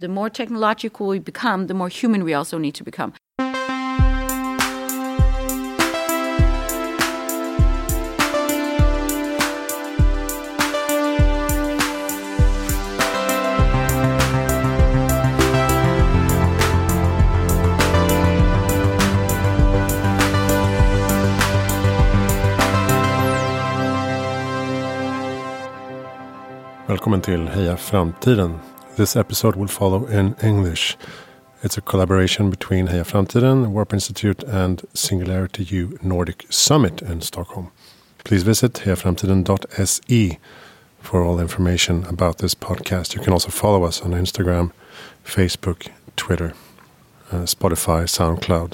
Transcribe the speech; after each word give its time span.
The 0.00 0.06
more 0.06 0.30
technological 0.30 1.08
we 1.08 1.18
become, 1.18 1.66
the 1.66 1.74
more 1.74 1.88
human 1.88 2.22
we 2.22 2.32
also 2.32 2.56
need 2.56 2.74
to 2.76 2.84
become. 2.84 3.14
Välkommen 26.86 27.20
till 27.20 27.48
Heja 27.48 27.76
Framtiden. 27.76 28.67
This 28.98 29.14
episode 29.14 29.54
will 29.54 29.68
follow 29.68 30.06
in 30.06 30.34
English. 30.42 30.96
It's 31.62 31.78
a 31.78 31.80
collaboration 31.80 32.50
between 32.50 32.88
Heja 32.88 33.04
Framtiden, 33.04 33.68
Warp 33.68 33.92
Institute 33.92 34.42
and 34.42 34.84
Singularity 34.92 35.62
U 35.62 35.96
Nordic 36.02 36.46
Summit 36.50 37.00
in 37.02 37.20
Stockholm. 37.20 37.70
Please 38.24 38.42
visit 38.42 38.72
hejaframtiden.se 38.72 40.38
for 41.00 41.22
all 41.22 41.38
information 41.38 42.06
about 42.06 42.38
this 42.38 42.56
podcast. 42.56 43.14
You 43.14 43.20
can 43.20 43.32
also 43.32 43.50
follow 43.50 43.84
us 43.84 44.02
on 44.02 44.10
Instagram, 44.10 44.72
Facebook, 45.24 45.90
Twitter, 46.16 46.54
uh, 47.30 47.46
Spotify, 47.46 48.02
SoundCloud, 48.08 48.72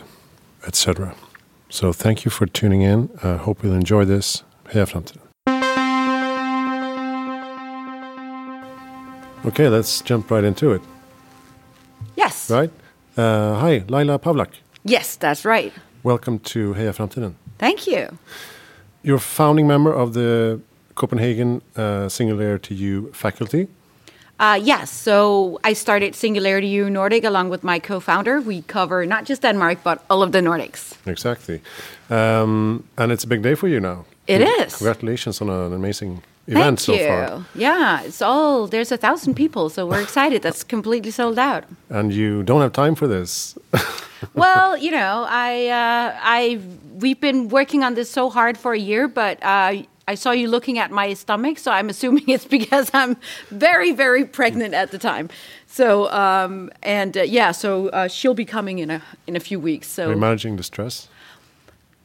etc. 0.67 1.15
So 1.69 1.93
thank 1.93 2.25
you 2.25 2.31
for 2.31 2.47
tuning 2.47 2.81
in. 2.81 3.11
I 3.23 3.29
uh, 3.29 3.37
hope 3.37 3.63
you'll 3.63 3.75
enjoy 3.75 4.07
this. 4.07 4.43
Heja 4.71 4.87
Framtiden. 4.87 5.24
Okay, 9.47 9.69
let's 9.69 10.01
jump 10.01 10.31
right 10.31 10.45
into 10.45 10.73
it. 10.73 10.83
Yes. 12.17 12.51
Right? 12.51 12.71
Uh, 13.17 13.55
hi, 13.57 13.85
Laila 13.89 14.19
Pawlak. 14.19 14.49
Yes, 14.85 15.17
that's 15.17 15.45
right. 15.45 15.73
Welcome 16.03 16.39
to 16.41 16.75
Heja 16.75 16.93
Framtiden. 16.95 17.35
Thank 17.59 17.87
you. 17.87 18.19
You're 19.03 19.17
a 19.17 19.21
founding 19.21 19.67
member 19.67 19.93
of 19.93 20.15
the 20.15 20.61
Copenhagen 20.95 21.61
uh, 21.77 22.09
Singularity 22.09 22.75
U 22.75 23.11
faculty. 23.13 23.69
Uh, 24.41 24.59
yes, 24.61 24.91
so 24.91 25.61
I 25.63 25.75
started 25.75 26.15
Singularity 26.15 26.69
U 26.69 26.91
Nordic 26.91 27.25
along 27.25 27.51
with 27.51 27.63
my 27.63 27.79
co-founder. 27.79 28.41
We 28.41 28.63
cover 28.63 29.07
not 29.07 29.25
just 29.27 29.43
Denmark 29.43 29.79
but 29.85 30.05
all 30.09 30.23
of 30.23 30.33
the 30.33 30.41
Nordics. 30.41 30.95
Exactly, 31.07 31.61
um, 32.11 32.85
and 32.97 33.13
it's 33.13 33.25
a 33.25 33.29
big 33.29 33.43
day 33.43 33.55
for 33.55 33.69
you 33.69 33.79
now. 33.81 34.07
It 34.27 34.41
is. 34.41 34.77
Congratulations 34.77 35.41
on 35.41 35.51
an 35.51 35.73
amazing 35.73 36.23
event 36.47 36.81
Thank 36.81 36.81
so 36.81 36.93
you. 36.95 37.07
far. 37.07 37.47
Yeah, 37.55 38.03
it's 38.03 38.23
all 38.23 38.67
there's 38.67 38.93
a 38.93 38.97
thousand 38.97 39.35
people, 39.35 39.69
so 39.71 39.87
we're 39.87 40.03
excited. 40.03 40.43
That's 40.43 40.65
completely 40.77 41.11
sold 41.11 41.39
out. 41.39 41.65
And 41.89 42.13
you 42.13 42.43
don't 42.43 42.61
have 42.61 42.73
time 42.73 42.95
for 42.95 43.07
this. 43.07 43.57
well, 44.35 44.77
you 44.77 44.91
know, 44.91 45.27
I 45.29 45.69
uh, 45.69 46.19
I 46.21 46.61
we've 46.99 47.21
been 47.21 47.49
working 47.49 47.83
on 47.83 47.95
this 47.95 48.11
so 48.11 48.31
hard 48.31 48.59
for 48.59 48.73
a 48.73 48.79
year, 48.79 49.09
but. 49.09 49.43
Uh, 49.43 49.83
I 50.07 50.17
saw 50.17 50.33
you 50.33 50.49
looking 50.49 50.79
at 50.79 50.91
my 50.91 51.15
stomach, 51.15 51.57
so 51.57 51.71
I'm 51.73 51.89
assuming 51.89 52.25
it's 52.29 52.45
because 52.45 52.91
I'm 52.93 53.17
very, 53.49 53.93
very 53.93 54.27
pregnant 54.27 54.75
at 54.75 54.91
the 54.91 54.99
time. 54.99 55.31
So, 55.67 56.11
um, 56.11 56.71
and 56.83 57.17
uh, 57.17 57.23
yeah, 57.23 57.53
so 57.53 57.89
uh, 57.89 58.09
she'll 58.09 58.35
be 58.35 58.45
coming 58.45 58.79
in 58.81 58.91
a 58.91 59.03
in 59.27 59.35
a 59.35 59.41
few 59.41 59.59
weeks. 59.59 59.89
So, 59.89 60.09
Are 60.09 60.13
you 60.13 60.21
managing 60.21 60.57
the 60.57 60.63
stress? 60.63 61.09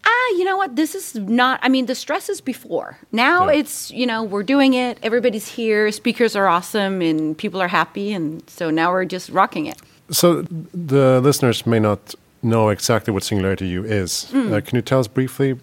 Ah, 0.06 0.28
you 0.38 0.44
know 0.44 0.58
what? 0.58 0.76
This 0.76 0.96
is 0.96 1.16
not, 1.16 1.60
I 1.62 1.70
mean, 1.70 1.86
the 1.86 1.96
stress 1.96 2.30
is 2.30 2.42
before. 2.42 2.98
Now 3.12 3.48
Yeah. 3.48 3.60
it's, 3.60 3.92
you 3.92 4.06
know, 4.06 4.24
we're 4.24 4.44
doing 4.44 4.74
it. 4.74 4.98
Everybody's 5.04 5.48
here. 5.48 5.92
Speakers 5.92 6.36
are 6.36 6.48
awesome 6.48 7.02
and 7.02 7.38
people 7.38 7.62
are 7.62 7.68
happy. 7.68 8.14
And 8.14 8.44
so 8.50 8.70
now 8.70 8.92
we're 8.92 9.06
just 9.06 9.30
rocking 9.30 9.66
it. 9.68 9.78
So 10.12 10.44
the 10.74 11.20
listeners 11.22 11.66
may 11.66 11.80
not 11.80 12.16
know 12.42 12.70
exactly 12.70 13.14
what 13.14 13.24
Singularity 13.24 13.68
U 13.68 13.84
is. 13.84 14.28
Uh, 14.34 14.62
can 14.66 14.76
you 14.76 14.82
tell 14.82 15.00
us 15.00 15.08
briefly 15.08 15.54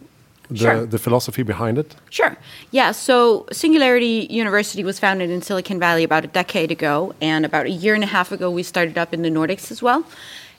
the, 0.51 0.57
Sure. 0.57 0.87
the 0.87 0.99
philosophy 0.99 1.43
behind 1.43 1.79
it? 1.79 1.97
Sure. 2.11 2.37
Yeah. 2.71 2.93
So 2.93 3.47
Singularity 3.51 4.27
University 4.31 4.85
was 4.85 4.99
founded 5.01 5.31
in 5.31 5.43
Silicon 5.43 5.81
Valley 5.81 6.05
about 6.05 6.25
a 6.25 6.29
decade 6.29 6.71
ago, 6.71 7.15
and 7.21 7.45
about 7.45 7.67
a 7.67 7.71
year 7.71 7.95
and 7.95 8.05
a 8.05 8.07
half 8.07 8.31
ago, 8.31 8.49
we 8.51 8.63
started 8.63 8.97
up 8.99 9.13
in 9.15 9.23
the 9.23 9.31
Nordics 9.31 9.71
as 9.73 9.83
well. 9.83 10.05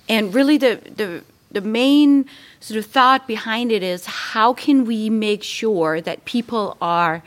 And 0.09 0.33
really, 0.35 0.57
the 0.57 0.79
the 0.95 1.21
the 1.51 1.61
main 1.61 2.25
sort 2.59 2.77
of 2.77 2.85
thought 2.85 3.27
behind 3.27 3.71
it 3.71 3.83
is 3.83 4.05
how 4.05 4.53
can 4.53 4.85
we 4.85 5.09
make 5.09 5.43
sure 5.43 6.01
that 6.01 6.25
people 6.25 6.77
are 6.81 7.23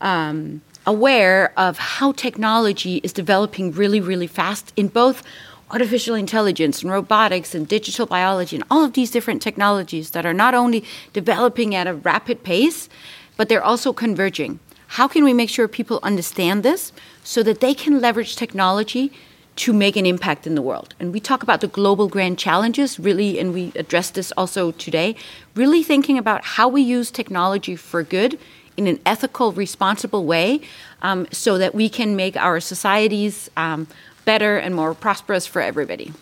um, 0.00 0.62
aware 0.86 1.52
of 1.56 1.78
how 1.78 2.12
technology 2.12 3.00
is 3.02 3.12
developing 3.12 3.72
really, 3.72 4.00
really 4.00 4.26
fast 4.26 4.72
in 4.76 4.88
both 4.88 5.22
artificial 5.70 6.14
intelligence 6.14 6.82
and 6.82 6.92
robotics 6.92 7.54
and 7.54 7.66
digital 7.66 8.06
biology 8.06 8.54
and 8.54 8.64
all 8.70 8.84
of 8.84 8.92
these 8.92 9.10
different 9.10 9.42
technologies 9.42 10.10
that 10.10 10.26
are 10.26 10.34
not 10.34 10.54
only 10.54 10.84
developing 11.12 11.74
at 11.74 11.86
a 11.86 11.94
rapid 11.94 12.44
pace, 12.44 12.88
but 13.36 13.48
they're 13.48 13.64
also 13.64 13.92
converging. 13.92 14.60
How 14.86 15.08
can 15.08 15.24
we 15.24 15.32
make 15.32 15.48
sure 15.48 15.66
people 15.66 15.98
understand 16.02 16.62
this 16.62 16.92
so 17.24 17.42
that 17.42 17.60
they 17.60 17.74
can 17.74 18.00
leverage 18.00 18.36
technology 18.36 19.10
to 19.56 19.72
make 19.72 19.96
an 19.96 20.06
impact 20.06 20.46
in 20.46 20.54
the 20.54 20.62
world? 20.62 20.94
And 20.98 21.12
we 21.12 21.20
talk 21.20 21.42
about 21.42 21.60
the 21.60 21.68
global 21.68 22.08
grand 22.08 22.38
challenges, 22.38 22.98
really, 22.98 23.38
and 23.38 23.52
we 23.52 23.72
address 23.76 24.10
this 24.10 24.32
also 24.32 24.72
today, 24.72 25.16
really 25.54 25.82
thinking 25.82 26.18
about 26.18 26.44
how 26.44 26.68
we 26.68 26.82
use 26.82 27.10
technology 27.10 27.76
for 27.76 28.02
good 28.02 28.38
in 28.76 28.86
an 28.86 28.98
ethical, 29.06 29.52
responsible 29.52 30.24
way 30.24 30.60
um, 31.02 31.26
so 31.30 31.58
that 31.58 31.74
we 31.74 31.88
can 31.88 32.16
make 32.16 32.36
our 32.36 32.60
societies 32.60 33.50
um, 33.56 33.86
better 34.24 34.56
and 34.56 34.74
more 34.74 34.94
prosperous 34.94 35.46
for 35.46 35.62
everybody. 35.62 36.12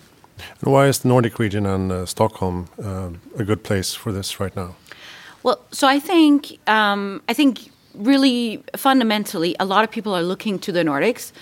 And 0.61 0.73
why 0.73 0.87
is 0.87 1.01
the 1.01 1.09
Nordic 1.09 1.39
region 1.39 1.67
and 1.67 1.93
uh, 1.93 2.07
Stockholm 2.07 2.69
uh, 2.83 3.11
a 3.39 3.45
good 3.45 3.63
place 3.63 3.95
for 3.95 4.13
this 4.13 4.41
right 4.41 4.55
now? 4.57 4.75
Well, 5.43 5.61
so 5.73 5.89
I 5.89 5.99
think 5.99 6.59
um, 6.69 7.23
I 7.29 7.35
think 7.35 7.71
really 7.95 8.63
fundamentally, 8.77 9.57
a 9.59 9.65
lot 9.65 9.85
of 9.85 9.91
people 9.91 10.15
are 10.15 10.23
looking 10.23 10.59
to 10.61 10.73
the 10.73 10.83
Nordics 10.83 11.33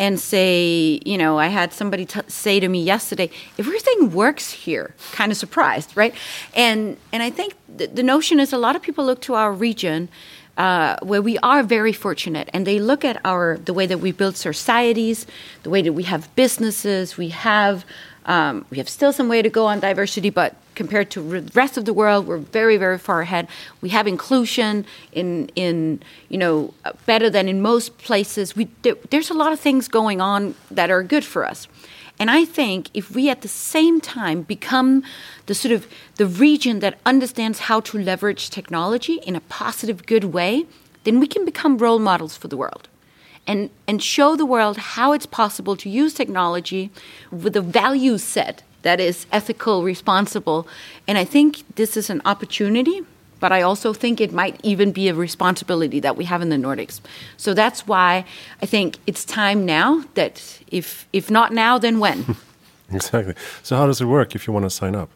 and 0.00 0.18
say, 0.18 0.98
you 1.04 1.18
know, 1.18 1.38
I 1.38 1.48
had 1.48 1.74
somebody 1.74 2.06
t- 2.06 2.22
say 2.26 2.58
to 2.58 2.68
me 2.68 2.82
yesterday, 2.82 3.30
everything 3.58 4.12
works 4.12 4.50
here. 4.50 4.94
Kind 5.12 5.30
of 5.30 5.36
surprised, 5.36 5.94
right? 5.94 6.14
And 6.54 6.96
and 7.12 7.22
I 7.22 7.28
think 7.28 7.54
th- 7.76 7.90
the 7.90 8.02
notion 8.02 8.40
is 8.40 8.52
a 8.54 8.58
lot 8.58 8.74
of 8.74 8.82
people 8.82 9.04
look 9.04 9.20
to 9.22 9.34
our 9.34 9.52
region. 9.52 10.08
Uh, 10.56 10.96
where 11.02 11.22
we 11.22 11.38
are 11.38 11.62
very 11.62 11.92
fortunate, 11.92 12.50
and 12.52 12.66
they 12.66 12.78
look 12.78 13.02
at 13.02 13.18
our 13.24 13.56
the 13.64 13.72
way 13.72 13.86
that 13.86 13.98
we 13.98 14.12
build 14.12 14.36
societies, 14.36 15.26
the 15.62 15.70
way 15.70 15.80
that 15.80 15.94
we 15.94 16.02
have 16.02 16.28
businesses, 16.34 17.16
we 17.16 17.28
have 17.30 17.84
um, 18.26 18.66
we 18.70 18.78
have 18.78 18.88
still 18.88 19.12
some 19.12 19.28
way 19.28 19.42
to 19.42 19.48
go 19.48 19.66
on 19.66 19.80
diversity, 19.80 20.30
but 20.30 20.56
compared 20.74 21.10
to 21.10 21.20
the 21.40 21.52
rest 21.54 21.76
of 21.76 21.84
the 21.84 21.92
world, 21.92 22.26
we're 22.26 22.38
very, 22.38 22.76
very 22.76 22.98
far 22.98 23.22
ahead. 23.22 23.48
We 23.80 23.90
have 23.90 24.06
inclusion 24.06 24.86
in, 25.12 25.50
in 25.56 26.02
you 26.28 26.38
know, 26.38 26.74
better 27.06 27.30
than 27.30 27.48
in 27.48 27.60
most 27.60 27.98
places. 27.98 28.54
We, 28.54 28.68
there, 28.82 28.96
there's 29.10 29.30
a 29.30 29.34
lot 29.34 29.52
of 29.52 29.60
things 29.60 29.88
going 29.88 30.20
on 30.20 30.54
that 30.70 30.90
are 30.90 31.02
good 31.02 31.24
for 31.24 31.46
us. 31.46 31.66
And 32.18 32.30
I 32.30 32.44
think 32.44 32.90
if 32.92 33.10
we 33.10 33.30
at 33.30 33.40
the 33.40 33.48
same 33.48 33.98
time 34.00 34.42
become 34.42 35.02
the 35.46 35.54
sort 35.54 35.72
of 35.72 35.88
the 36.16 36.26
region 36.26 36.80
that 36.80 36.98
understands 37.06 37.60
how 37.60 37.80
to 37.80 37.98
leverage 37.98 38.50
technology 38.50 39.14
in 39.26 39.34
a 39.34 39.40
positive, 39.40 40.04
good 40.04 40.24
way, 40.24 40.66
then 41.04 41.18
we 41.18 41.26
can 41.26 41.46
become 41.46 41.78
role 41.78 41.98
models 41.98 42.36
for 42.36 42.48
the 42.48 42.58
world 42.58 42.89
and, 43.50 43.68
and 43.88 44.00
show 44.00 44.36
the 44.36 44.46
world 44.46 44.76
how 44.76 45.12
it's 45.12 45.26
possible 45.26 45.74
to 45.74 45.90
use 45.90 46.14
technology 46.14 46.88
with 47.32 47.56
a 47.56 47.60
value 47.60 48.16
set 48.16 48.62
that 48.82 49.00
is 49.00 49.26
ethical, 49.32 49.82
responsible. 49.82 50.68
And 51.08 51.18
I 51.18 51.24
think 51.24 51.64
this 51.74 51.96
is 51.96 52.10
an 52.10 52.22
opportunity, 52.24 53.00
but 53.40 53.50
I 53.50 53.62
also 53.62 53.92
think 53.92 54.20
it 54.20 54.32
might 54.32 54.60
even 54.62 54.92
be 54.92 55.08
a 55.08 55.14
responsibility 55.14 55.98
that 55.98 56.16
we 56.16 56.26
have 56.26 56.42
in 56.42 56.50
the 56.50 56.56
Nordics. 56.56 57.00
So 57.36 57.52
that's 57.52 57.88
why 57.88 58.24
I 58.62 58.66
think 58.66 58.98
it's 59.08 59.24
time 59.24 59.66
now 59.66 60.04
that 60.14 60.60
if, 60.68 61.08
if 61.12 61.28
not 61.28 61.52
now, 61.52 61.76
then 61.76 61.98
when? 61.98 62.36
Exactly. 62.92 63.34
So 63.62 63.76
how 63.76 63.86
does 63.86 64.00
it 64.00 64.06
work 64.06 64.34
if 64.34 64.48
you 64.48 64.52
want 64.52 64.64
to 64.64 64.70
sign 64.70 64.96
up? 64.96 65.10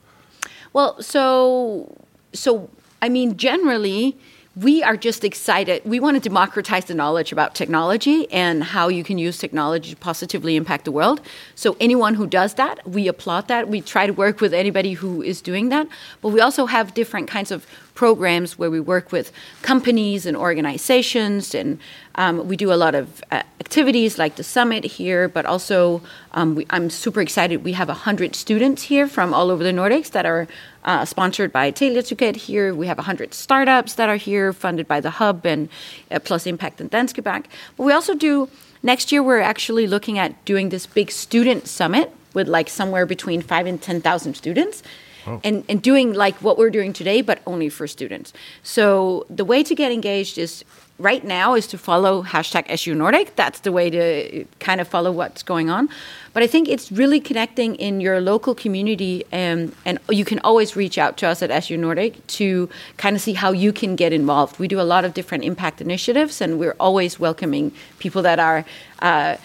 Well, 0.72 1.02
so 1.02 1.92
so 2.32 2.70
I 3.02 3.08
mean, 3.08 3.36
generally, 3.36 4.16
we 4.56 4.84
are 4.84 4.96
just 4.96 5.24
excited. 5.24 5.82
We 5.84 5.98
want 5.98 6.14
to 6.14 6.20
democratize 6.20 6.84
the 6.84 6.94
knowledge 6.94 7.32
about 7.32 7.56
technology 7.56 8.30
and 8.30 8.62
how 8.62 8.86
you 8.88 9.02
can 9.02 9.18
use 9.18 9.36
technology 9.36 9.90
to 9.90 9.96
positively 9.96 10.54
impact 10.54 10.84
the 10.84 10.92
world. 10.92 11.20
So 11.56 11.76
anyone 11.80 12.14
who 12.14 12.26
does 12.28 12.54
that, 12.54 12.88
we 12.88 13.08
applaud 13.08 13.48
that. 13.48 13.68
We 13.68 13.80
try 13.80 14.06
to 14.06 14.12
work 14.12 14.40
with 14.40 14.54
anybody 14.54 14.92
who 14.92 15.22
is 15.22 15.40
doing 15.40 15.70
that. 15.70 15.88
But 16.22 16.28
we 16.28 16.40
also 16.40 16.66
have 16.66 16.94
different 16.94 17.26
kinds 17.26 17.50
of 17.50 17.66
programs 17.94 18.58
where 18.58 18.70
we 18.70 18.80
work 18.80 19.10
with 19.12 19.32
companies 19.62 20.26
and 20.26 20.36
organizations, 20.36 21.54
and 21.54 21.78
um, 22.16 22.48
we 22.48 22.56
do 22.56 22.72
a 22.72 22.74
lot 22.74 22.94
of 22.94 23.22
uh, 23.30 23.42
activities 23.60 24.18
like 24.18 24.34
the 24.36 24.42
summit 24.42 24.84
here. 24.84 25.28
But 25.28 25.46
also, 25.46 26.00
um, 26.32 26.56
we, 26.56 26.66
I'm 26.70 26.90
super 26.90 27.20
excited. 27.20 27.64
We 27.64 27.72
have 27.72 27.88
hundred 27.88 28.36
students 28.36 28.82
here 28.82 29.06
from 29.08 29.32
all 29.32 29.50
over 29.50 29.64
the 29.64 29.72
Nordics 29.72 30.10
that 30.10 30.26
are 30.26 30.46
uh, 30.84 31.04
sponsored 31.04 31.52
by 31.52 31.72
Teleeducate 31.72 32.36
here. 32.36 32.74
We 32.74 32.86
have 32.86 32.98
100 32.98 33.34
startups 33.34 33.94
that 33.94 34.08
are 34.08 34.16
here, 34.16 34.52
funded 34.52 34.86
by 34.86 35.00
the 35.00 35.10
Hub 35.10 35.46
and 35.46 35.68
uh, 36.10 36.18
plus 36.18 36.46
Impact 36.46 36.80
and 36.80 36.90
Danske 36.90 37.22
Bank. 37.22 37.46
But 37.76 37.84
we 37.84 37.92
also 37.92 38.14
do 38.14 38.48
Next 38.84 39.10
year, 39.10 39.22
we're 39.22 39.40
actually 39.40 39.86
looking 39.86 40.18
at 40.18 40.44
doing 40.44 40.68
this 40.68 40.84
big 40.84 41.10
student 41.10 41.66
summit 41.66 42.12
with 42.34 42.48
like 42.48 42.68
somewhere 42.68 43.06
between 43.06 43.40
five 43.40 43.66
and 43.66 43.80
10,000 43.80 44.34
students. 44.34 44.82
Oh. 45.26 45.40
And, 45.42 45.64
and 45.70 45.80
doing 45.80 46.12
like 46.12 46.34
what 46.42 46.58
we're 46.58 46.68
doing 46.68 46.92
today, 46.92 47.22
but 47.22 47.40
only 47.46 47.70
for 47.70 47.86
students. 47.86 48.34
So 48.62 49.24
the 49.30 49.44
way 49.46 49.62
to 49.62 49.74
get 49.74 49.90
engaged 49.90 50.36
is 50.36 50.66
right 50.98 51.24
now 51.24 51.54
is 51.54 51.66
to 51.68 51.78
follow 51.78 52.22
hashtag 52.22 52.64
SU 52.68 52.94
Nordic. 52.94 53.34
That's 53.36 53.60
the 53.60 53.72
way 53.72 53.90
to 53.90 54.44
kind 54.60 54.80
of 54.80 54.86
follow 54.88 55.10
what's 55.10 55.42
going 55.42 55.68
on. 55.68 55.88
But 56.32 56.42
I 56.42 56.46
think 56.46 56.68
it's 56.68 56.90
really 56.92 57.20
connecting 57.20 57.74
in 57.76 58.00
your 58.00 58.20
local 58.20 58.54
community, 58.54 59.24
and, 59.32 59.74
and 59.84 59.98
you 60.08 60.24
can 60.24 60.38
always 60.40 60.76
reach 60.76 60.96
out 60.98 61.16
to 61.18 61.26
us 61.28 61.42
at 61.42 61.50
SU 61.50 61.76
Nordic 61.76 62.24
to 62.38 62.68
kind 62.96 63.16
of 63.16 63.22
see 63.22 63.32
how 63.34 63.50
you 63.52 63.72
can 63.72 63.96
get 63.96 64.12
involved. 64.12 64.58
We 64.58 64.68
do 64.68 64.80
a 64.80 64.82
lot 64.94 65.04
of 65.04 65.14
different 65.14 65.44
impact 65.44 65.80
initiatives, 65.80 66.40
and 66.40 66.58
we're 66.58 66.76
always 66.78 67.18
welcoming 67.20 67.72
people 67.98 68.22
that 68.22 68.38
are. 68.38 68.64
Uh, 69.00 69.36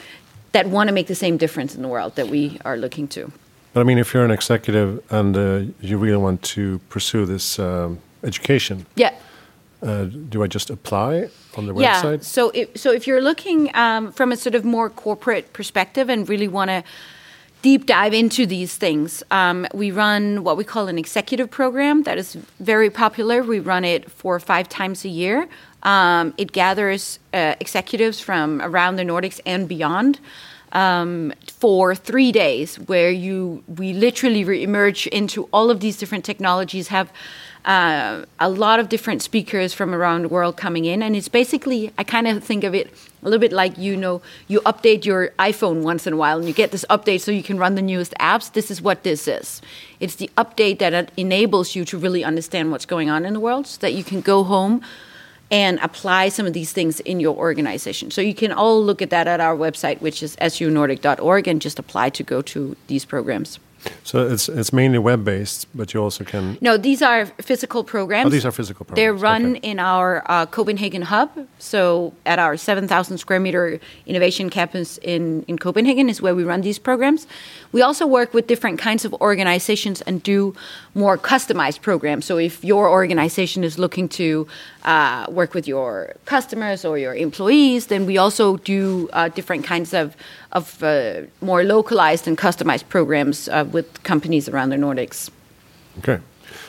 that 0.52 0.66
want 0.66 0.88
to 0.88 0.94
make 0.94 1.06
the 1.06 1.14
same 1.14 1.38
difference 1.38 1.76
in 1.76 1.84
the 1.84 1.88
world 1.88 2.16
that 2.16 2.28
we 2.28 2.58
are 2.66 2.76
looking 2.76 3.08
to. 3.08 3.32
But 3.72 3.82
I 3.82 3.84
mean, 3.84 4.00
if 4.00 4.16
you're 4.16 4.26
an 4.26 4.32
executive 4.32 5.00
and 5.12 5.38
uh, 5.38 5.72
you 5.80 6.00
really 6.00 6.18
want 6.18 6.42
to 6.56 6.80
pursue 6.90 7.28
this 7.28 7.60
um, 7.60 8.00
education, 8.24 8.88
Yeah. 8.96 9.14
uh, 9.84 10.06
do 10.06 10.42
I 10.42 10.48
just 10.48 10.72
apply 10.72 11.30
on 11.58 11.66
the 11.66 11.74
Yeah. 11.74 12.02
website? 12.02 12.24
So, 12.24 12.52
if, 12.54 12.78
so 12.78 12.92
if 12.92 13.08
you're 13.08 13.22
looking 13.22 13.70
um, 13.76 14.12
from 14.12 14.32
a 14.32 14.38
sort 14.38 14.56
of 14.56 14.64
more 14.66 14.90
corporate 14.90 15.54
perspective 15.54 16.10
and 16.10 16.28
really 16.28 16.48
want 16.48 16.70
to 16.70 16.84
deep 17.62 17.86
dive 17.86 18.14
into 18.14 18.46
these 18.46 18.76
things, 18.76 19.22
um, 19.32 19.68
we 19.74 19.92
run 19.92 20.44
what 20.44 20.56
we 20.58 20.64
call 20.64 20.88
an 20.88 20.98
executive 20.98 21.52
program 21.52 22.04
that 22.04 22.18
is 22.18 22.36
very 22.60 22.90
popular. 22.90 23.44
We 23.44 23.60
run 23.60 23.84
it 23.84 24.10
four 24.10 24.36
or 24.36 24.40
five 24.40 24.70
times 24.70 25.04
a 25.06 25.10
year. 25.10 25.48
Um, 25.84 26.34
it 26.38 26.52
gathers 26.52 27.20
uh, 27.34 27.56
executives 27.60 28.20
from 28.20 28.62
around 28.62 28.96
the 28.96 29.04
Nordics 29.04 29.40
and 29.46 29.68
beyond. 29.68 30.20
Um, 30.72 31.34
for 31.48 31.96
three 31.96 32.32
days, 32.32 32.76
where 32.76 33.10
you 33.10 33.64
we 33.68 33.92
literally 33.94 34.44
re- 34.44 34.64
emerge 34.64 35.08
into 35.08 35.50
all 35.52 35.72
of 35.72 35.80
these 35.80 35.98
different 35.98 36.24
technologies, 36.24 36.90
have 36.90 37.12
uh, 37.66 38.24
a 38.40 38.50
lot 38.50 38.80
of 38.80 38.88
different 38.88 39.22
speakers 39.22 39.74
from 39.74 39.94
around 39.94 40.22
the 40.22 40.30
world 40.30 40.58
coming 40.58 40.86
in, 40.86 41.02
and 41.02 41.16
it's 41.16 41.28
basically 41.28 41.92
I 41.98 42.04
kind 42.04 42.28
of 42.28 42.44
think 42.44 42.64
of 42.64 42.74
it 42.74 42.94
a 43.22 43.26
little 43.26 43.40
bit 43.40 43.52
like 43.52 43.78
you 43.78 43.98
know 43.98 44.22
you 44.48 44.62
update 44.62 45.06
your 45.06 45.30
iPhone 45.40 45.82
once 45.82 46.08
in 46.08 46.14
a 46.14 46.18
while, 46.18 46.38
and 46.38 46.48
you 46.48 46.54
get 46.54 46.72
this 46.72 46.86
update 46.90 47.22
so 47.22 47.32
you 47.32 47.44
can 47.44 47.58
run 47.58 47.76
the 47.76 47.82
newest 47.82 48.14
apps. 48.20 48.54
This 48.54 48.72
is 48.72 48.82
what 48.82 49.04
this 49.04 49.28
is. 49.28 49.62
It's 50.00 50.16
the 50.16 50.30
update 50.38 50.80
that 50.80 51.12
enables 51.18 51.76
you 51.76 51.84
to 51.86 51.98
really 51.98 52.24
understand 52.24 52.72
what's 52.72 52.86
going 52.86 53.10
on 53.10 53.26
in 53.26 53.34
the 53.34 53.40
world, 53.40 53.68
so 53.68 53.80
that 53.82 53.94
you 53.94 54.04
can 54.04 54.22
go 54.22 54.44
home 54.44 54.82
and 55.52 55.80
apply 55.82 56.30
some 56.30 56.46
of 56.46 56.54
these 56.54 56.72
things 56.72 57.00
in 57.02 57.20
your 57.20 57.36
organization. 57.36 58.12
So 58.12 58.22
you 58.22 58.36
can 58.36 58.52
all 58.52 58.84
look 58.84 59.02
at 59.02 59.10
that 59.10 59.28
at 59.28 59.40
our 59.40 59.56
website, 59.56 60.02
which 60.02 60.22
is 60.22 60.36
sunordic.org, 60.38 61.48
and 61.48 61.62
just 61.62 61.80
apply 61.80 62.10
to 62.12 62.24
go 62.24 62.42
to 62.44 62.76
these 62.88 63.06
programs. 63.06 63.60
So 64.04 64.28
it's 64.28 64.50
it's 64.50 64.74
mainly 64.74 65.00
web 65.00 65.24
based, 65.24 65.68
but 65.74 65.94
you 65.94 66.02
also 66.02 66.24
can. 66.24 66.58
No, 66.62 66.78
these 66.78 67.02
are 67.02 67.26
physical 67.26 67.84
programs. 67.84 68.28
Oh, 68.28 68.30
these 68.30 68.46
are 68.46 68.52
physical 68.52 68.86
programs. 68.86 68.98
They're 68.98 69.14
run 69.14 69.56
okay. 69.56 69.70
in 69.70 69.80
our 69.80 70.24
uh, 70.26 70.46
Copenhagen 70.48 71.04
hub. 71.04 71.30
So 71.60 72.14
at 72.26 72.40
our 72.40 72.58
7,000 72.58 73.18
square 73.18 73.40
meter 73.40 73.80
innovation 74.06 74.50
campus 74.50 74.98
in, 75.00 75.44
in 75.44 75.58
Copenhagen 75.58 76.10
is 76.10 76.22
where 76.22 76.36
we 76.36 76.44
run 76.44 76.62
these 76.62 76.80
programs. 76.80 77.28
We 77.72 77.82
also 77.82 78.06
work 78.06 78.34
with 78.34 78.48
different 78.48 78.80
kinds 78.80 79.06
of 79.06 79.14
organizations 79.16 80.02
and 80.02 80.22
do 80.22 80.56
more 81.00 81.18
customized 81.18 81.80
programs. 81.82 82.26
So 82.26 82.38
if 82.38 82.64
your 82.64 82.90
organization 82.90 83.64
is 83.64 83.78
looking 83.78 84.10
to 84.10 84.26
uh, 84.84 85.26
work 85.40 85.54
with 85.54 85.68
your 85.68 86.14
customers 86.26 86.86
or 86.86 86.98
your 86.98 87.16
employees, 87.16 87.88
then 87.88 88.06
we 88.06 88.18
also 88.18 88.58
do 88.58 89.10
uh, 89.14 89.30
different 89.38 89.64
kinds 89.74 89.94
of 89.94 90.16
of 90.52 90.84
uh, 90.84 91.22
more 91.42 91.64
localized 91.64 92.28
and 92.28 92.38
customized 92.38 92.86
programs 92.90 93.48
uh, 93.48 93.66
with 93.76 93.88
companies 94.04 94.50
around 94.50 94.70
the 94.70 94.78
Nordics. 94.78 95.30
Okay. 96.00 96.20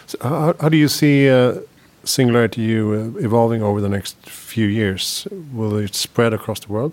So 0.07 0.19
how, 0.23 0.55
how 0.61 0.69
do 0.69 0.77
you 0.77 0.89
see 0.89 1.31
uh, 1.31 1.61
Singularity 2.05 2.63
U 2.63 2.93
uh, 2.93 3.25
evolving 3.25 3.63
over 3.63 3.81
the 3.81 3.89
next 3.89 4.17
few 4.27 4.67
years? 4.67 5.27
Will 5.53 5.77
it 5.85 5.95
spread 5.95 6.33
across 6.33 6.61
the 6.61 6.73
world? 6.73 6.93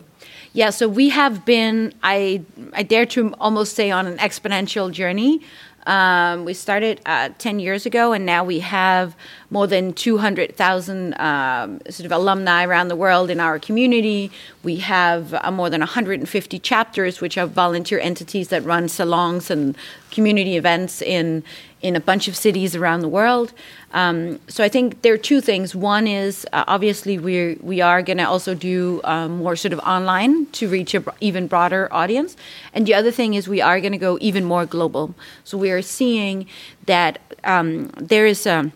Yeah, 0.53 0.71
so 0.71 0.87
we 0.87 1.09
have 1.09 1.45
been, 1.45 1.93
I, 2.03 2.41
I 2.73 2.83
dare 2.83 3.05
to 3.07 3.33
almost 3.39 3.75
say, 3.75 3.91
on 3.91 4.07
an 4.07 4.17
exponential 4.17 4.91
journey. 4.91 5.41
Um, 5.87 6.43
we 6.43 6.53
started 6.53 6.99
uh, 7.05 7.29
10 7.37 7.59
years 7.59 7.85
ago, 7.85 8.11
and 8.11 8.25
now 8.25 8.43
we 8.43 8.59
have 8.59 9.15
more 9.49 9.67
than 9.67 9.93
200,000 9.93 11.19
um, 11.19 11.79
sort 11.89 12.05
of 12.05 12.11
alumni 12.11 12.65
around 12.65 12.89
the 12.89 12.95
world 12.95 13.29
in 13.29 13.39
our 13.39 13.57
community. 13.57 14.29
We 14.67 14.79
have 14.79 15.33
uh, 15.33 15.49
more 15.49 15.69
than 15.69 15.79
150 15.79 16.59
chapters, 16.59 17.21
which 17.21 17.37
are 17.37 17.47
volunteer 17.47 18.01
entities 18.01 18.49
that 18.49 18.65
run 18.65 18.89
salons 18.89 19.49
and 19.49 19.77
community 20.11 20.57
events 20.57 21.01
in 21.01 21.45
in 21.81 21.95
a 21.95 22.01
bunch 22.01 22.27
of 22.27 22.35
cities 22.35 22.75
around 22.75 22.99
the 22.99 23.07
world. 23.07 23.53
Um, 23.93 24.41
so 24.49 24.65
I 24.65 24.67
think 24.67 25.03
there 25.03 25.13
are 25.13 25.23
two 25.31 25.39
things. 25.39 25.73
One 25.73 26.05
is 26.05 26.45
uh, 26.51 26.65
obviously 26.67 27.17
we 27.17 27.57
we 27.61 27.79
are 27.79 28.01
going 28.01 28.17
to 28.17 28.27
also 28.27 28.53
do 28.53 28.99
um, 29.05 29.37
more 29.37 29.55
sort 29.55 29.71
of 29.71 29.79
online 29.95 30.47
to 30.59 30.67
reach 30.67 30.93
an 30.93 31.03
bro- 31.03 31.15
even 31.21 31.47
broader 31.47 31.87
audience, 31.93 32.35
and 32.73 32.85
the 32.85 32.93
other 32.93 33.11
thing 33.11 33.35
is 33.35 33.47
we 33.47 33.61
are 33.61 33.79
going 33.79 33.93
to 33.93 34.03
go 34.09 34.17
even 34.19 34.43
more 34.43 34.65
global. 34.65 35.15
So 35.45 35.57
we 35.57 35.71
are 35.71 35.81
seeing 35.81 36.45
that 36.87 37.19
um, 37.45 37.87
there 38.11 38.25
is 38.25 38.45
a 38.45 38.69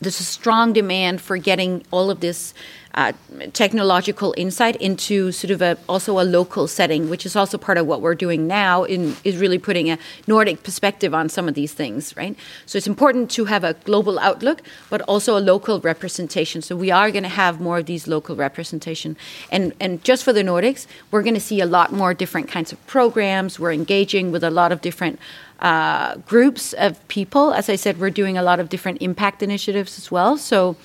there's 0.00 0.20
a 0.20 0.30
strong 0.38 0.72
demand 0.72 1.20
for 1.20 1.36
getting 1.38 1.82
all 1.90 2.08
of 2.10 2.20
this 2.20 2.54
uh, 2.94 3.12
technological 3.52 4.32
insight 4.36 4.76
into 4.76 5.32
sort 5.32 5.50
of 5.50 5.60
a 5.60 5.76
also 5.88 6.20
a 6.20 6.22
local 6.22 6.68
setting, 6.68 7.10
which 7.10 7.26
is 7.26 7.34
also 7.34 7.58
part 7.58 7.76
of 7.76 7.86
what 7.86 8.00
we're 8.00 8.14
doing 8.14 8.46
now. 8.46 8.84
In 8.84 9.16
is 9.24 9.36
really 9.36 9.58
putting 9.58 9.90
a 9.90 9.98
Nordic 10.26 10.62
perspective 10.62 11.12
on 11.12 11.28
some 11.28 11.48
of 11.48 11.54
these 11.54 11.72
things, 11.72 12.16
right? 12.16 12.36
So 12.66 12.78
it's 12.78 12.86
important 12.86 13.30
to 13.32 13.46
have 13.46 13.64
a 13.64 13.74
global 13.84 14.18
outlook, 14.20 14.62
but 14.90 15.00
also 15.02 15.36
a 15.36 15.40
local 15.40 15.80
representation. 15.80 16.62
So 16.62 16.76
we 16.76 16.92
are 16.92 17.10
going 17.10 17.24
to 17.24 17.28
have 17.28 17.60
more 17.60 17.78
of 17.78 17.86
these 17.86 18.06
local 18.06 18.36
representation, 18.36 19.16
and 19.50 19.72
and 19.80 20.02
just 20.04 20.22
for 20.22 20.32
the 20.32 20.42
Nordics, 20.42 20.86
we're 21.10 21.22
going 21.22 21.34
to 21.34 21.40
see 21.40 21.60
a 21.60 21.66
lot 21.66 21.92
more 21.92 22.14
different 22.14 22.48
kinds 22.48 22.72
of 22.72 22.86
programs. 22.86 23.58
We're 23.58 23.72
engaging 23.72 24.30
with 24.30 24.44
a 24.44 24.50
lot 24.50 24.70
of 24.70 24.80
different 24.80 25.18
uh, 25.60 26.16
groups 26.26 26.72
of 26.74 27.06
people. 27.08 27.52
As 27.54 27.68
I 27.68 27.76
said, 27.76 27.98
we're 27.98 28.10
doing 28.10 28.36
a 28.36 28.42
lot 28.42 28.60
of 28.60 28.68
different 28.68 29.00
impact 29.00 29.42
initiatives 29.42 29.98
as 29.98 30.10
well. 30.10 30.36
So, 30.36 30.76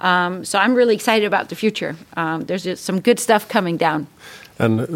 um, 0.00 0.44
so 0.44 0.58
I'm 0.58 0.74
really 0.74 0.94
excited 0.94 1.26
about 1.26 1.48
the 1.48 1.56
future. 1.56 1.96
Um, 2.16 2.42
there's 2.42 2.64
just 2.64 2.84
some 2.84 3.00
good 3.00 3.18
stuff 3.18 3.48
coming 3.48 3.76
down. 3.76 4.06
And 4.58 4.80
uh, 4.80 4.86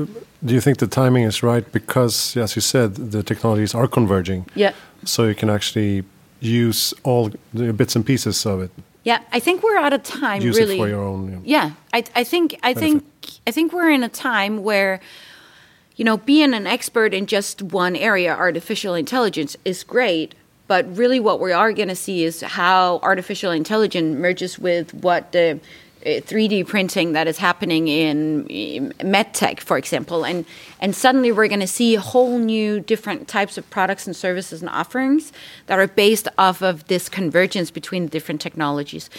do 0.44 0.54
you 0.54 0.60
think 0.60 0.78
the 0.78 0.86
timing 0.86 1.24
is 1.24 1.42
right? 1.42 1.70
Because, 1.72 2.36
as 2.36 2.56
you 2.56 2.62
said, 2.62 2.94
the 2.94 3.22
technologies 3.22 3.74
are 3.74 3.86
converging. 3.88 4.46
Yeah. 4.54 4.72
So 5.04 5.24
you 5.24 5.34
can 5.34 5.50
actually 5.50 6.04
use 6.40 6.94
all 7.04 7.30
the 7.54 7.72
bits 7.72 7.96
and 7.96 8.04
pieces 8.04 8.46
of 8.46 8.60
it. 8.60 8.70
Yeah, 9.04 9.20
I 9.32 9.40
think 9.40 9.62
we're 9.62 9.78
at 9.78 9.92
a 9.92 9.98
time 9.98 10.42
Use 10.42 10.56
really. 10.56 10.76
it 10.76 10.78
for 10.78 10.88
your 10.88 11.02
own. 11.02 11.24
you 11.24 11.30
know. 11.36 11.42
Yeah, 11.44 11.70
I, 11.92 12.04
I 12.14 12.24
think 12.24 12.58
I 12.62 12.72
think 12.74 13.02
I 13.46 13.50
think 13.50 13.72
we're 13.72 13.90
in 13.90 14.04
a 14.04 14.08
time 14.08 14.62
where, 14.62 15.00
you 15.96 16.04
know, 16.04 16.16
being 16.18 16.54
an 16.54 16.66
expert 16.66 17.12
in 17.12 17.26
just 17.26 17.62
one 17.62 17.96
area, 17.96 18.32
artificial 18.32 18.94
intelligence, 18.94 19.56
is 19.64 19.82
great. 19.82 20.36
But 20.72 20.96
really, 20.96 21.20
what 21.20 21.38
we 21.38 21.52
are 21.52 21.70
going 21.70 21.88
to 21.88 21.94
see 21.94 22.24
is 22.24 22.40
how 22.40 22.98
artificial 23.02 23.50
intelligence 23.50 24.16
merges 24.18 24.58
with 24.58 24.94
what 24.94 25.32
the 25.32 25.60
uh, 26.06 26.08
3D 26.08 26.66
printing 26.66 27.12
that 27.12 27.28
is 27.28 27.36
happening 27.36 27.88
in 27.88 28.46
medtech, 29.00 29.60
for 29.60 29.76
example, 29.76 30.24
and 30.24 30.46
and 30.80 30.96
suddenly 30.96 31.30
we're 31.30 31.48
going 31.48 31.60
to 31.60 31.66
see 31.66 31.96
whole 31.96 32.38
new 32.38 32.80
different 32.80 33.28
types 33.28 33.58
of 33.58 33.68
products 33.68 34.06
and 34.06 34.16
services 34.16 34.62
and 34.62 34.70
offerings 34.70 35.30
that 35.66 35.78
are 35.78 35.88
based 35.88 36.26
off 36.38 36.62
of 36.62 36.86
this 36.86 37.10
convergence 37.10 37.70
between 37.70 38.06
different 38.06 38.40
technologies 38.40 39.10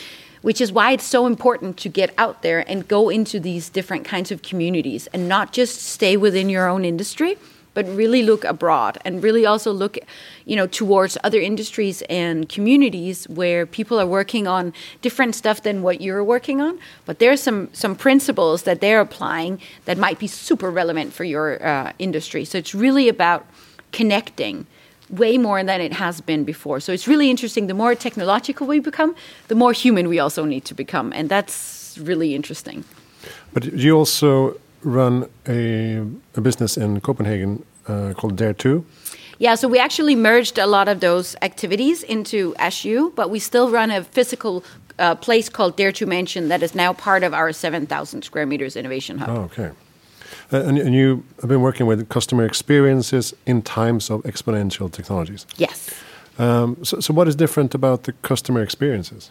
which 0.41 0.60
is 0.60 0.74
why 0.74 0.91
it's 0.91 1.05
so 1.05 1.25
important 1.25 1.77
to 1.77 1.88
get 1.88 2.13
out 2.17 2.41
there 2.41 2.69
and 2.69 2.86
go 2.89 3.07
into 3.07 3.39
these 3.39 3.69
different 3.69 4.03
kinds 4.03 4.29
of 4.29 4.41
communities 4.41 5.07
and 5.13 5.29
not 5.29 5.53
just 5.53 5.81
stay 5.81 6.17
within 6.17 6.50
your 6.50 6.67
own 6.67 6.83
industry 6.83 7.38
but 7.74 7.88
really 7.88 8.24
look 8.24 8.44
abroad 8.44 8.98
and 9.06 9.24
really 9.24 9.46
also 9.46 9.72
look 9.72 9.98
you 10.46 10.56
know 10.56 10.68
towards 10.68 11.18
other 11.24 11.39
industries 11.39 12.01
and 12.10 12.50
communities 12.50 13.27
where 13.30 13.65
people 13.65 14.00
are 14.00 14.08
working 14.08 14.48
on 14.48 14.74
different 15.01 15.36
stuff 15.36 15.62
than 15.63 15.82
what 15.82 16.01
you're 16.01 16.24
working 16.24 16.62
on 16.62 16.80
but 17.06 17.20
there's 17.20 17.42
some 17.42 17.70
some 17.74 17.96
principles 17.96 18.63
that 18.63 18.82
they're 18.82 19.01
applying 19.01 19.60
that 19.86 19.98
might 19.98 20.20
be 20.20 20.27
super 20.27 20.70
relevant 20.70 21.13
for 21.13 21.24
your 21.24 21.63
uh, 21.65 21.92
industry 22.00 22.46
so 22.46 22.58
it's 22.58 22.75
really 22.75 23.10
about 23.10 23.46
connecting 23.92 24.65
way 25.10 25.38
more 25.38 25.63
than 25.63 25.80
it 25.82 25.94
has 25.94 26.22
been 26.22 26.44
before. 26.44 26.80
So 26.80 26.92
it's 26.92 27.08
really 27.08 27.30
interesting. 27.30 27.68
The 27.68 27.74
more 27.74 27.96
technological 27.96 28.68
we 28.68 28.80
become, 28.80 29.15
the 29.48 29.56
more 29.56 29.74
human 29.74 30.08
we 30.10 30.20
also 30.20 30.46
need 30.46 30.65
to 30.65 30.74
become, 30.74 31.13
and 31.13 31.30
that's 31.30 31.98
really 32.01 32.34
interesting. 32.34 32.84
But 33.53 33.65
you 33.74 33.96
also 33.96 34.58
run 34.84 35.30
a, 35.48 35.98
a 36.36 36.42
business 36.42 36.78
in 36.78 37.02
Copenhagen 37.02 37.66
uh, 37.88 38.13
called 38.16 38.38
Dare2. 38.38 38.84
Yeah, 39.40 39.56
so 39.56 39.68
we 39.68 39.80
actually 39.80 40.16
merged 40.16 40.58
a 40.58 40.68
lot 40.68 40.88
of 40.88 41.00
those 41.00 41.36
activities 41.42 42.04
into 42.04 42.56
SU, 42.60 43.12
but 43.16 43.30
we 43.30 43.40
still 43.40 43.70
run 43.70 43.92
a 43.92 44.04
physical 44.04 44.63
uh, 45.00 45.16
place 45.16 45.50
called 45.50 45.75
Dare2 45.75 46.08
Mansion 46.08 46.50
that 46.50 46.62
is 46.62 46.75
now 46.75 46.94
part 46.94 47.24
of 47.24 47.34
our 47.34 47.52
7,000 47.52 48.22
square 48.22 48.46
meters 48.46 48.75
innovation 48.75 49.18
hub. 49.18 49.30
Oh, 49.30 49.42
okay. 49.44 49.72
Uh, 50.52 50.63
and, 50.63 50.78
and 50.78 50.94
you 50.94 51.24
have 51.42 51.50
been 51.50 51.62
working 51.62 51.88
with 51.88 52.08
customer 52.10 52.46
experiences 52.46 53.34
in 53.46 53.62
times 53.62 54.10
of 54.10 54.22
exponential 54.24 54.92
technologies. 54.92 55.48
Yes. 55.58 55.90
Um, 56.38 56.78
so, 56.84 57.00
so, 57.00 57.13
what 57.13 57.28
is 57.28 57.36
different 57.36 57.75
about 57.75 58.04
the 58.04 58.13
customer 58.22 58.62
experiences? 58.62 59.30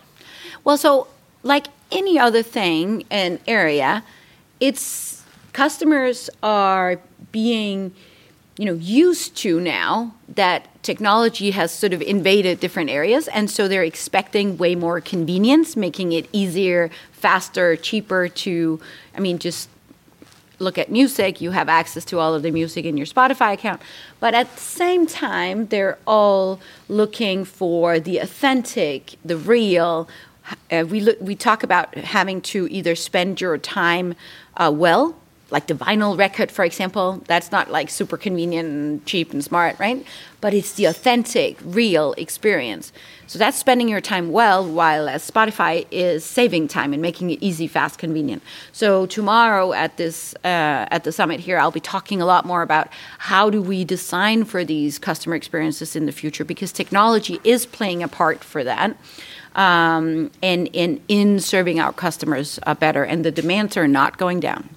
Well, 0.64 0.76
so 0.76 1.08
like 1.42 1.66
any 1.90 2.18
other 2.18 2.42
thing 2.42 3.04
and 3.10 3.38
area, 3.46 4.04
it's 4.60 5.21
customers 5.52 6.30
are 6.42 6.98
being 7.30 7.94
you 8.58 8.64
know 8.64 8.74
used 8.74 9.36
to 9.36 9.60
now 9.60 10.14
that 10.28 10.68
technology 10.82 11.52
has 11.52 11.72
sort 11.72 11.92
of 11.92 12.02
invaded 12.02 12.60
different 12.60 12.90
areas 12.90 13.28
and 13.28 13.50
so 13.50 13.66
they're 13.66 13.84
expecting 13.84 14.58
way 14.58 14.74
more 14.74 15.00
convenience 15.00 15.74
making 15.74 16.12
it 16.12 16.28
easier 16.32 16.90
faster 17.12 17.76
cheaper 17.76 18.28
to 18.28 18.78
i 19.16 19.20
mean 19.20 19.38
just 19.38 19.68
look 20.62 20.78
at 20.78 20.90
music. 20.90 21.40
You 21.40 21.50
have 21.50 21.68
access 21.68 22.04
to 22.06 22.18
all 22.18 22.34
of 22.34 22.42
the 22.42 22.50
music 22.50 22.84
in 22.86 22.96
your 22.96 23.06
spotify 23.06 23.52
account. 23.52 23.82
But 24.20 24.34
at 24.34 24.54
the 24.54 24.60
same 24.60 25.06
time 25.06 25.66
they're 25.66 25.98
all 26.06 26.60
looking 26.88 27.44
for 27.44 28.00
the 28.00 28.18
authentic 28.18 29.16
the 29.24 29.36
real. 29.36 30.08
Uh, 30.70 30.84
we 30.88 31.00
look, 31.00 31.20
we 31.20 31.34
talk 31.34 31.62
about 31.62 31.94
having 31.96 32.40
to 32.40 32.66
either 32.70 32.94
spend 32.94 33.40
your 33.40 33.58
time 33.58 34.14
uh, 34.56 34.72
well 34.74 35.16
like 35.52 35.66
the 35.66 35.74
vinyl 35.74 36.18
record, 36.18 36.50
for 36.50 36.64
example, 36.64 37.22
that's 37.26 37.52
not 37.52 37.70
like 37.70 37.90
super 37.90 38.16
convenient 38.16 38.68
and 38.68 39.06
cheap 39.06 39.32
and 39.32 39.44
smart, 39.44 39.78
right? 39.78 40.04
But 40.40 40.54
it's 40.54 40.72
the 40.72 40.86
authentic, 40.86 41.58
real 41.62 42.14
experience. 42.14 42.90
So 43.26 43.38
that's 43.38 43.58
spending 43.58 43.86
your 43.86 44.00
time 44.00 44.32
well, 44.32 44.66
while 44.66 45.10
as 45.10 45.30
Spotify 45.30 45.86
is 45.90 46.24
saving 46.24 46.68
time 46.68 46.94
and 46.94 47.02
making 47.02 47.30
it 47.30 47.38
easy, 47.42 47.68
fast, 47.68 47.98
convenient. 47.98 48.42
So 48.72 49.04
tomorrow 49.04 49.74
at 49.74 49.98
this 49.98 50.34
uh, 50.42 50.88
at 50.90 51.04
the 51.04 51.12
summit 51.12 51.40
here, 51.40 51.58
I'll 51.58 51.70
be 51.70 51.80
talking 51.80 52.22
a 52.22 52.26
lot 52.26 52.46
more 52.46 52.62
about 52.62 52.88
how 53.18 53.50
do 53.50 53.60
we 53.60 53.84
design 53.84 54.44
for 54.44 54.64
these 54.64 54.98
customer 54.98 55.36
experiences 55.36 55.94
in 55.94 56.06
the 56.06 56.12
future 56.12 56.44
because 56.44 56.72
technology 56.72 57.40
is 57.44 57.66
playing 57.66 58.02
a 58.02 58.08
part 58.08 58.42
for 58.42 58.64
that. 58.64 58.96
Um, 59.54 60.30
and 60.42 60.68
in 60.72 61.02
in 61.08 61.38
serving 61.38 61.78
our 61.78 61.92
customers 61.92 62.58
uh, 62.62 62.74
better, 62.74 63.04
and 63.04 63.22
the 63.22 63.30
demands 63.30 63.76
are 63.76 63.86
not 63.86 64.16
going 64.16 64.40
down. 64.40 64.70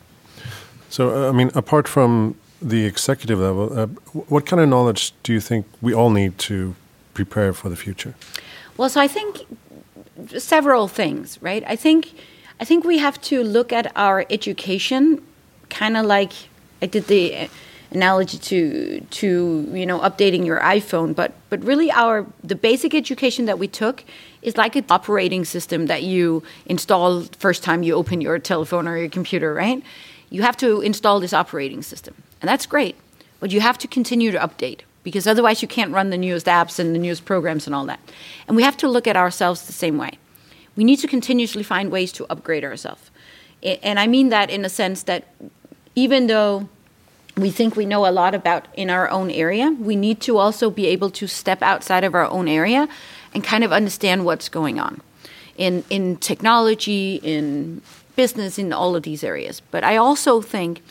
So, 0.95 1.09
uh, 1.09 1.27
I 1.27 1.33
mean, 1.33 1.51
apart 1.55 1.89
from 1.89 2.35
the 2.61 2.85
executive 2.85 3.37
level, 3.37 3.77
uh, 3.77 3.87
what 4.29 4.45
kind 4.45 4.61
of 4.61 4.69
knowledge 4.69 5.11
do 5.23 5.33
you 5.33 5.41
think 5.41 5.65
we 5.81 5.93
all 5.93 6.09
need 6.09 6.37
to 6.47 6.73
prepare 7.13 7.51
for 7.51 7.67
the 7.67 7.75
future? 7.75 8.15
Well, 8.77 8.87
so 8.87 9.01
I 9.01 9.09
think 9.09 9.45
several 10.37 10.87
things, 10.87 11.37
right? 11.41 11.65
I 11.67 11.75
think 11.75 12.13
I 12.61 12.63
think 12.63 12.85
we 12.85 12.99
have 12.99 13.19
to 13.23 13.43
look 13.43 13.73
at 13.73 13.91
our 13.97 14.25
education 14.29 15.21
kind 15.69 15.97
of 15.97 16.05
like 16.05 16.31
I 16.81 16.85
did 16.85 17.07
the 17.07 17.49
analogy 17.91 18.37
to 18.37 19.01
to 19.19 19.27
you 19.73 19.85
know 19.85 19.99
updating 19.99 20.45
your 20.45 20.61
iPhone, 20.61 21.13
but 21.13 21.33
but 21.49 21.61
really 21.65 21.91
our 21.91 22.25
the 22.41 22.55
basic 22.55 22.95
education 22.95 23.47
that 23.47 23.59
we 23.59 23.67
took 23.67 24.05
is 24.41 24.55
like 24.55 24.77
an 24.77 24.85
operating 24.89 25.43
system 25.43 25.87
that 25.87 26.03
you 26.03 26.41
install 26.67 27.23
first 27.37 27.63
time 27.63 27.83
you 27.83 27.95
open 27.95 28.21
your 28.21 28.39
telephone 28.39 28.87
or 28.87 28.95
your 28.97 29.09
computer, 29.09 29.53
right? 29.53 29.83
You 30.35 30.41
have 30.41 30.57
to 30.57 30.81
install 30.81 31.21
this 31.21 31.31
operating 31.31 31.81
system. 31.81 32.13
And 32.41 32.49
that's 32.49 32.65
great, 32.65 32.97
but 33.39 33.51
you 33.53 33.61
have 33.61 33.77
to 33.77 33.87
continue 33.87 34.31
to 34.31 34.37
update 34.37 34.81
because 35.01 35.27
otherwise 35.27 35.61
you 35.61 35.67
can't 35.69 35.93
run 35.93 36.09
the 36.09 36.17
newest 36.17 36.47
apps 36.47 36.77
and 36.77 36.93
the 36.93 36.99
newest 36.99 37.23
programs 37.23 37.67
and 37.67 37.73
all 37.73 37.85
that. 37.85 38.01
And 38.45 38.57
we 38.57 38.63
have 38.63 38.75
to 38.77 38.89
look 38.89 39.07
at 39.07 39.15
ourselves 39.15 39.65
the 39.65 39.71
same 39.71 39.97
way. 39.97 40.19
We 40.75 40.83
need 40.83 40.97
to 40.97 41.07
continuously 41.07 41.63
find 41.63 41.89
ways 41.89 42.11
to 42.13 42.25
upgrade 42.29 42.65
ourselves. 42.65 43.11
And 43.63 43.97
I 43.97 44.07
mean 44.07 44.27
that 44.27 44.49
in 44.49 44.65
a 44.65 44.69
sense 44.69 45.03
that 45.03 45.23
even 45.95 46.27
though 46.27 46.67
we 47.37 47.49
think 47.49 47.77
we 47.77 47.85
know 47.85 48.05
a 48.05 48.11
lot 48.11 48.35
about 48.35 48.67
in 48.75 48.89
our 48.89 49.09
own 49.09 49.31
area, 49.31 49.71
we 49.79 49.95
need 49.95 50.19
to 50.21 50.37
also 50.37 50.69
be 50.69 50.87
able 50.87 51.11
to 51.11 51.27
step 51.27 51.61
outside 51.61 52.03
of 52.03 52.13
our 52.13 52.25
own 52.25 52.49
area 52.49 52.89
and 53.33 53.41
kind 53.41 53.63
of 53.63 53.71
understand 53.71 54.25
what's 54.25 54.49
going 54.49 54.81
on 54.81 54.99
in 55.55 55.85
in 55.89 56.17
technology, 56.17 57.21
in 57.23 57.81
business 58.15 58.57
in 58.57 58.73
all 58.73 58.95
of 58.95 59.03
these 59.03 59.23
areas. 59.23 59.61
But 59.71 59.83
I 59.83 59.97
also 59.97 60.41
think, 60.41 60.81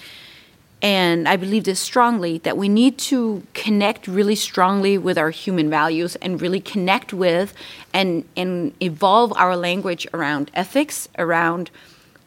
and 0.83 1.29
I 1.29 1.37
believe 1.37 1.65
this 1.65 1.81
strongly, 1.81 2.39
that 2.39 2.57
we 2.57 2.69
need 2.69 2.99
to 2.99 3.43
connect 3.55 4.07
really 4.07 4.37
strongly 4.37 4.99
with 4.99 5.17
our 5.17 5.31
human 5.31 5.71
values 5.71 6.17
and 6.17 6.41
really 6.41 6.61
connect 6.61 7.13
with 7.13 7.55
and, 7.93 8.25
and 8.37 8.75
evolve 8.83 9.33
our 9.37 9.57
language 9.57 10.07
around 10.13 10.51
ethics, 10.55 11.09
around 11.19 11.71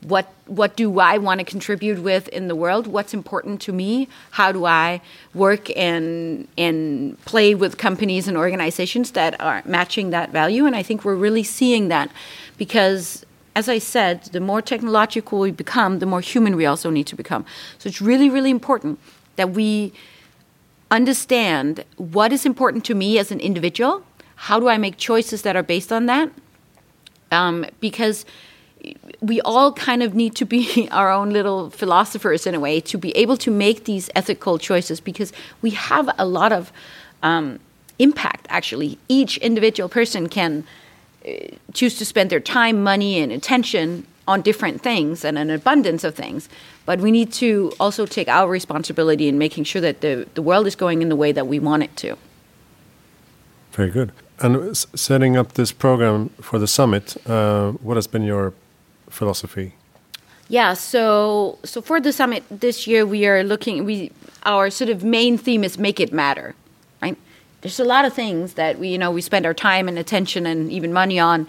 what 0.02 0.32
what 0.46 0.76
do 0.78 1.00
I 1.00 1.18
want 1.18 1.40
to 1.40 1.44
contribute 1.44 2.02
with 2.02 2.28
in 2.30 2.48
the 2.48 2.56
world? 2.56 2.88
What's 2.88 3.14
important 3.14 3.62
to 3.62 3.74
me? 3.74 4.08
How 4.32 4.52
do 4.52 4.66
I 4.66 5.02
work 5.34 5.76
and 5.76 6.48
and 6.58 7.20
play 7.26 7.56
with 7.56 7.78
companies 7.78 8.28
and 8.28 8.38
organizations 8.38 9.12
that 9.12 9.40
are 9.42 9.62
matching 9.66 10.12
that 10.12 10.32
value? 10.32 10.66
And 10.66 10.76
I 10.76 10.84
think 10.84 11.04
we're 11.04 11.16
really 11.16 11.44
seeing 11.44 11.88
that 11.90 12.12
because 12.58 13.26
as 13.58 13.68
I 13.68 13.80
said, 13.80 14.26
the 14.26 14.40
more 14.40 14.62
technological 14.62 15.40
we 15.40 15.50
become, 15.50 15.98
the 15.98 16.06
more 16.06 16.22
human 16.22 16.56
we 16.56 16.68
also 16.68 16.92
need 16.92 17.08
to 17.08 17.16
become. 17.16 17.44
So 17.80 17.90
it's 17.90 18.00
really, 18.00 18.30
really 18.30 18.52
important 18.52 19.00
that 19.36 19.50
we 19.50 19.94
understand 20.92 21.84
what 21.98 22.32
is 22.32 22.46
important 22.46 22.86
to 22.86 22.94
me 22.94 23.18
as 23.18 23.32
an 23.32 23.40
individual. 23.40 24.04
How 24.48 24.60
do 24.60 24.68
I 24.68 24.78
make 24.78 24.98
choices 24.98 25.42
that 25.42 25.56
are 25.56 25.64
based 25.64 25.92
on 25.92 26.06
that? 26.06 26.30
Um, 27.32 27.66
because 27.80 28.26
we 29.22 29.42
all 29.42 29.74
kind 29.74 30.04
of 30.04 30.14
need 30.14 30.36
to 30.36 30.46
be 30.46 30.88
our 31.00 31.10
own 31.12 31.32
little 31.32 31.72
philosophers 31.72 32.46
in 32.46 32.54
a 32.54 32.60
way 32.60 32.80
to 32.82 32.96
be 32.96 33.10
able 33.18 33.38
to 33.38 33.50
make 33.50 33.86
these 33.86 34.08
ethical 34.14 34.60
choices 34.60 35.00
because 35.00 35.34
we 35.64 35.72
have 35.72 36.08
a 36.20 36.28
lot 36.28 36.52
of 36.54 36.72
um, 37.24 37.60
impact 37.98 38.46
actually. 38.50 39.00
Each 39.08 39.38
individual 39.38 39.90
person 39.90 40.30
can 40.30 40.64
choose 41.74 41.98
to 41.98 42.06
spend 42.06 42.30
their 42.30 42.40
time, 42.40 42.84
money, 42.84 43.20
and 43.20 43.32
attention 43.32 44.06
on 44.28 44.42
different 44.42 44.82
things 44.82 45.24
and 45.24 45.38
an 45.38 45.50
abundance 45.50 46.04
of 46.04 46.16
things. 46.16 46.50
But 46.86 47.00
we 47.00 47.12
need 47.12 47.32
to 47.34 47.72
also 47.80 48.06
take 48.06 48.28
our 48.28 48.50
responsibility 48.50 49.28
in 49.28 49.38
making 49.38 49.64
sure 49.66 49.82
that 49.82 50.02
the, 50.02 50.28
the 50.34 50.42
world 50.42 50.68
is 50.68 50.76
going 50.76 51.02
in 51.02 51.10
the 51.10 51.16
way 51.16 51.32
that 51.32 51.48
we 51.48 51.60
want 51.60 51.84
it 51.84 51.96
to. 51.98 52.18
Very 53.72 53.90
good. 53.90 54.12
And 54.40 54.78
setting 54.78 55.38
up 55.38 55.54
this 55.54 55.72
program 55.72 56.30
for 56.42 56.60
the 56.60 56.68
summit, 56.68 57.16
uh, 57.28 57.72
what 57.72 57.96
has 57.96 58.08
been 58.08 58.24
your 58.24 58.54
philosophy? 59.10 59.74
Yeah, 60.50 60.76
so 60.76 61.58
so 61.64 61.82
for 61.82 62.00
the 62.00 62.14
summit 62.14 62.44
this 62.50 62.88
year, 62.88 63.06
we 63.06 63.28
are 63.28 63.44
looking. 63.44 63.84
We 63.84 64.12
our 64.44 64.70
sort 64.70 64.90
of 64.90 65.04
main 65.04 65.38
theme 65.38 65.64
is 65.64 65.78
make 65.78 66.00
it 66.00 66.14
matter 66.14 66.56
there's 67.68 67.82
a 67.82 67.84
lot 67.84 68.06
of 68.06 68.14
things 68.14 68.54
that 68.54 68.80
we 68.80 68.88
you 68.88 68.98
know 68.98 69.12
we 69.12 69.22
spend 69.22 69.46
our 69.46 69.54
time 69.54 69.90
and 69.90 70.00
attention 70.00 70.46
and 70.46 70.72
even 70.72 70.94
money 70.94 71.20
on 71.20 71.46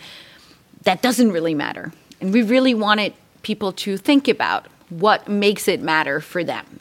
that 0.83 1.01
doesn't 1.01 1.31
really 1.31 1.55
matter. 1.55 1.93
And 2.21 2.33
we 2.33 2.43
really 2.43 2.75
wanted 2.75 3.15
people 3.43 3.73
to 3.85 3.97
think 3.97 4.27
about 4.27 4.67
what 4.89 5.29
makes 5.29 5.69
it 5.69 5.81
matter 5.81 6.21
for 6.21 6.43
them. 6.43 6.81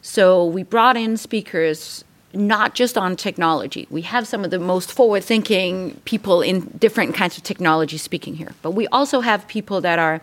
So 0.00 0.46
we 0.46 0.62
brought 0.62 0.96
in 0.96 1.18
speakers 1.18 2.04
not 2.32 2.74
just 2.74 2.96
on 2.96 3.16
technology. 3.16 3.86
We 3.90 4.02
have 4.02 4.26
some 4.26 4.44
of 4.44 4.50
the 4.50 4.58
most 4.58 4.92
forward 4.92 5.24
thinking 5.24 6.00
people 6.04 6.40
in 6.40 6.60
different 6.78 7.14
kinds 7.14 7.36
of 7.36 7.42
technology 7.42 7.98
speaking 7.98 8.34
here. 8.34 8.52
But 8.62 8.70
we 8.70 8.86
also 8.88 9.20
have 9.20 9.46
people 9.48 9.80
that 9.82 9.98
are 9.98 10.22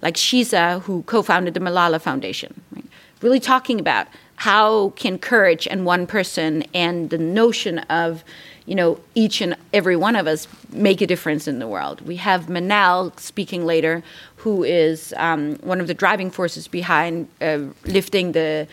like 0.00 0.14
shiza 0.14 0.80
who 0.82 1.02
co-founded 1.02 1.52
the 1.52 1.60
malala 1.60 2.00
foundation 2.00 2.62
right? 2.72 2.84
really 3.20 3.40
talking 3.40 3.78
about 3.78 4.06
how 4.40 4.88
can 4.96 5.18
courage 5.18 5.68
and 5.68 5.84
one 5.84 6.06
person 6.06 6.64
and 6.72 7.10
the 7.10 7.18
notion 7.18 7.78
of 7.90 8.24
you 8.64 8.74
know 8.74 8.98
each 9.14 9.42
and 9.42 9.54
every 9.74 9.96
one 9.96 10.16
of 10.16 10.26
us 10.26 10.48
make 10.72 11.02
a 11.02 11.06
difference 11.06 11.46
in 11.46 11.58
the 11.58 11.68
world 11.68 12.00
we 12.06 12.16
have 12.16 12.46
manal 12.46 13.12
speaking 13.20 13.66
later 13.66 14.02
who 14.36 14.64
is 14.64 15.12
um, 15.18 15.56
one 15.56 15.78
of 15.78 15.86
the 15.88 15.92
driving 15.92 16.30
forces 16.30 16.66
behind 16.68 17.28
uh, 17.42 17.58
lifting 17.84 18.32
the 18.32 18.66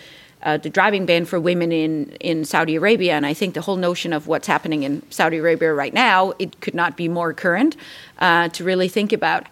uh, 0.43 0.55
the 0.55 0.69
driving 0.69 1.05
ban 1.05 1.25
for 1.25 1.37
women 1.37 1.71
in, 1.71 2.11
in 2.19 2.45
Saudi 2.45 2.75
Arabia, 2.75 3.13
and 3.13 3.25
I 3.25 3.33
think 3.33 3.55
the 3.55 3.61
whole 3.61 3.75
notion 3.75 4.13
of 4.13 4.27
what's 4.27 4.45
happening 4.45 4.83
in 4.83 5.01
Saudi 5.09 5.37
Arabia 5.37 5.73
right 5.73 5.93
now, 5.93 6.31
it 6.37 6.61
could 6.61 6.75
not 6.75 6.95
be 6.95 7.07
more 7.09 7.33
current 7.33 7.75
uh, 8.19 8.47
to 8.49 8.63
really 8.63 8.87
think 8.87 9.11
about 9.11 9.47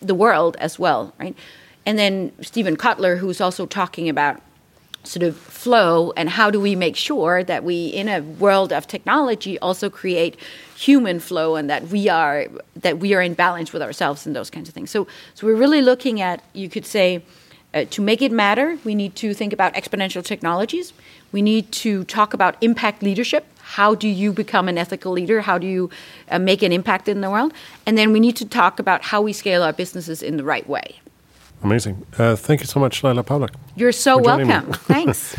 the 0.00 0.14
world 0.14 0.56
as 0.60 0.78
well, 0.78 1.12
right? 1.18 1.34
And 1.84 1.98
then 1.98 2.30
Steven 2.40 2.76
Kotler, 2.76 3.18
who's 3.18 3.40
also 3.40 3.66
talking 3.66 4.08
about 4.08 4.40
sort 5.08 5.22
of 5.22 5.36
flow 5.36 6.12
and 6.16 6.28
how 6.28 6.50
do 6.50 6.60
we 6.60 6.76
make 6.76 6.94
sure 6.94 7.42
that 7.42 7.64
we 7.64 7.86
in 7.86 8.08
a 8.08 8.20
world 8.20 8.72
of 8.72 8.86
technology 8.86 9.58
also 9.60 9.88
create 9.88 10.36
human 10.76 11.18
flow 11.18 11.56
and 11.56 11.70
that 11.70 11.88
we 11.88 12.08
are 12.08 12.46
that 12.76 12.98
we 12.98 13.14
are 13.14 13.22
in 13.22 13.34
balance 13.34 13.72
with 13.72 13.82
ourselves 13.82 14.26
and 14.26 14.36
those 14.36 14.50
kinds 14.50 14.68
of 14.68 14.74
things. 14.74 14.90
So 14.90 15.06
so 15.34 15.46
we're 15.46 15.56
really 15.56 15.80
looking 15.80 16.20
at 16.20 16.44
you 16.52 16.68
could 16.68 16.84
say 16.84 17.24
uh, 17.74 17.84
to 17.90 18.02
make 18.02 18.20
it 18.20 18.32
matter 18.32 18.78
we 18.84 18.94
need 18.94 19.16
to 19.16 19.32
think 19.32 19.52
about 19.52 19.74
exponential 19.74 20.22
technologies. 20.22 20.92
We 21.32 21.42
need 21.42 21.72
to 21.72 22.04
talk 22.04 22.34
about 22.34 22.56
impact 22.60 23.02
leadership. 23.02 23.46
How 23.60 23.94
do 23.94 24.08
you 24.08 24.32
become 24.32 24.68
an 24.68 24.78
ethical 24.78 25.12
leader? 25.12 25.42
How 25.42 25.58
do 25.58 25.66
you 25.66 25.90
uh, 26.30 26.38
make 26.38 26.62
an 26.62 26.72
impact 26.72 27.08
in 27.08 27.20
the 27.20 27.30
world? 27.30 27.52
And 27.86 27.98
then 27.98 28.12
we 28.12 28.20
need 28.20 28.36
to 28.36 28.46
talk 28.46 28.78
about 28.78 29.02
how 29.02 29.20
we 29.20 29.32
scale 29.32 29.62
our 29.62 29.72
businesses 29.72 30.22
in 30.22 30.36
the 30.38 30.44
right 30.44 30.66
way 30.68 31.00
Amazing. 31.62 32.06
Uh, 32.18 32.36
thank 32.36 32.60
you 32.60 32.66
so 32.66 32.78
much, 32.80 33.02
Laila 33.02 33.24
Pawlak. 33.24 33.54
You're 33.76 33.92
so 33.92 34.18
for 34.18 34.24
joining 34.24 34.46
me. 34.46 34.52
welcome. 34.54 34.72
Thanks. 34.94 35.36